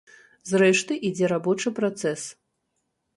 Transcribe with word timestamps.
Зрэшты, 0.51 0.95
ідзе 1.09 1.29
рабочы 1.33 1.73
працэс. 1.81 2.21